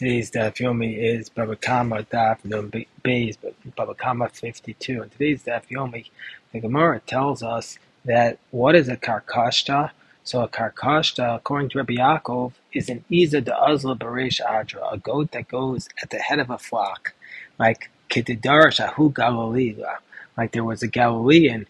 Today's 0.00 0.30
Daf 0.30 0.56
Yomi 0.56 0.96
is 0.96 1.28
Baba 1.28 1.56
Kama 1.56 2.04
Daf 2.04 2.42
Nun 2.42 2.72
Beis, 3.04 3.36
Baba 3.76 3.92
Kama 3.92 4.30
52. 4.30 5.02
And 5.02 5.12
today's 5.12 5.44
Daf 5.44 5.68
Yomi, 5.68 6.06
the 6.52 6.60
Gemara 6.60 7.00
tells 7.00 7.42
us 7.42 7.78
that 8.06 8.38
what 8.50 8.74
is 8.74 8.88
a 8.88 8.96
karkashta? 8.96 9.90
So 10.24 10.40
a 10.40 10.48
karkashta, 10.48 11.36
according 11.36 11.68
to 11.68 11.78
Rabbi 11.80 11.96
Yaakov, 11.96 12.52
is 12.72 12.88
an 12.88 13.04
Iza 13.10 13.42
de 13.42 13.54
Azla 13.54 13.94
Baresh 13.94 14.40
Adra, 14.40 14.90
a 14.90 14.96
goat 14.96 15.32
that 15.32 15.48
goes 15.48 15.90
at 16.02 16.08
the 16.08 16.18
head 16.18 16.38
of 16.38 16.48
a 16.48 16.56
flock, 16.56 17.12
like 17.58 17.90
Ketidarash 18.08 18.80
Ahu 18.82 19.12
Galilee, 19.12 19.76
like 20.34 20.52
there 20.52 20.64
was 20.64 20.82
a 20.82 20.88
Galilean 20.88 21.66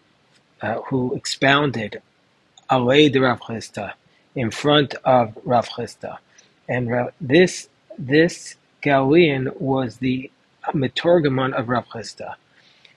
uh, 0.61 0.75
who 0.83 1.13
expounded 1.15 2.01
Alei 2.69 3.11
de 3.11 3.19
Rav 3.19 3.41
Chisda 3.41 3.91
in 4.35 4.51
front 4.51 4.95
of 5.03 5.37
Rav 5.43 5.67
Chisda. 5.67 6.19
And 6.69 7.09
this 7.19 7.67
this 8.01 8.55
Galilean 8.81 9.51
was 9.59 9.97
the 9.97 10.31
Metorgamon 10.73 11.53
of 11.53 11.69
Rav 11.69 11.87
Chisda. 11.89 12.35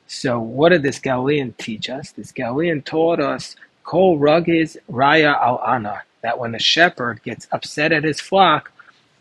So 0.07 0.39
what 0.39 0.71
did 0.71 0.83
this 0.83 0.99
Galilean 0.99 1.55
teach 1.59 1.89
us? 1.89 2.13
This 2.13 2.33
Galilean 2.33 2.83
taught 2.83 3.21
us 3.21 3.57
Kol 3.85 4.19
Ragiz 4.19 4.77
Raya 4.91 5.35
Al 5.41 5.59
Ana, 5.59 6.03
that 6.23 6.39
when 6.39 6.55
a 6.55 6.59
shepherd 6.59 7.23
gets 7.23 7.47
upset 7.53 7.93
at 7.93 8.05
his 8.05 8.21
flock, 8.21 8.73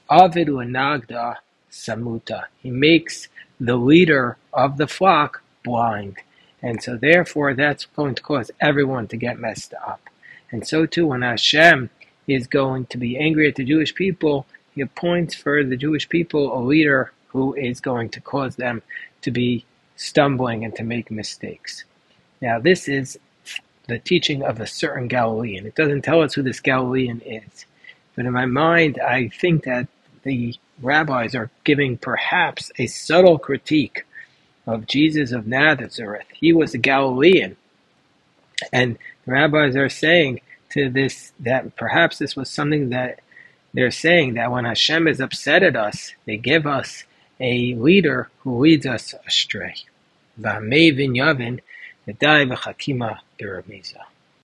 Avid 0.09 0.47
Nagda 0.47 1.39
Samuta. 1.71 2.43
He 2.61 2.69
makes 2.69 3.27
the 3.59 3.75
leader 3.75 4.37
of 4.53 4.77
the 4.77 4.87
flock 4.87 5.41
blind. 5.63 6.17
And 6.61 6.81
so 6.81 6.95
therefore 6.95 7.53
that's 7.53 7.85
going 7.85 8.15
to 8.15 8.23
cause 8.23 8.51
everyone 8.61 9.07
to 9.07 9.17
get 9.17 9.39
messed 9.39 9.73
up. 9.73 10.01
And 10.51 10.65
so 10.65 10.85
too 10.85 11.07
when 11.07 11.23
Hashem 11.23 11.89
is 12.27 12.47
going 12.47 12.85
to 12.87 12.97
be 12.97 13.17
angry 13.17 13.49
at 13.49 13.55
the 13.55 13.65
Jewish 13.65 13.93
people, 13.95 14.45
he 14.75 14.81
appoints 14.81 15.35
for 15.35 15.63
the 15.63 15.77
Jewish 15.77 16.09
people 16.09 16.57
a 16.57 16.61
leader 16.61 17.11
who 17.27 17.53
is 17.55 17.79
going 17.79 18.09
to 18.09 18.21
cause 18.21 18.55
them 18.55 18.81
to 19.21 19.31
be 19.31 19.65
stumbling 19.95 20.63
and 20.65 20.75
to 20.75 20.83
make 20.83 21.09
mistakes. 21.11 21.83
Now, 22.41 22.59
this 22.59 22.87
is 22.87 23.17
the 23.87 23.99
teaching 23.99 24.43
of 24.43 24.59
a 24.59 24.67
certain 24.67 25.07
Galilean. 25.07 25.65
It 25.65 25.75
doesn't 25.75 26.03
tell 26.03 26.21
us 26.21 26.33
who 26.33 26.41
this 26.41 26.59
Galilean 26.59 27.21
is. 27.25 27.65
But 28.15 28.25
in 28.25 28.33
my 28.33 28.45
mind, 28.45 28.99
I 28.99 29.29
think 29.29 29.63
that 29.63 29.87
the 30.23 30.55
rabbis 30.81 31.35
are 31.35 31.49
giving 31.63 31.97
perhaps 31.97 32.71
a 32.77 32.87
subtle 32.87 33.37
critique 33.39 34.05
of 34.65 34.87
Jesus 34.87 35.31
of 35.31 35.47
Nazareth. 35.47 36.27
He 36.33 36.53
was 36.53 36.73
a 36.73 36.77
Galilean. 36.77 37.57
And 38.71 38.97
the 39.25 39.33
rabbis 39.33 39.75
are 39.75 39.89
saying 39.89 40.41
to 40.71 40.89
this 40.89 41.33
that 41.39 41.75
perhaps 41.75 42.17
this 42.17 42.35
was 42.35 42.49
something 42.49 42.89
that 42.89 43.19
they're 43.73 43.91
saying 43.91 44.35
that 44.35 44.51
when 44.51 44.65
Hashem 44.65 45.07
is 45.07 45.19
upset 45.19 45.63
at 45.63 45.75
us, 45.75 46.13
they 46.25 46.37
give 46.37 46.67
us 46.67 47.03
a 47.39 47.73
leader 47.75 48.29
who 48.39 48.59
leads 48.59 48.85
us 48.85 49.15
astray. 49.27 49.75
V'hamei 50.39 50.95
v'nyavin 50.95 51.59
v'dai 52.07 52.51
v'chakima 52.51 53.19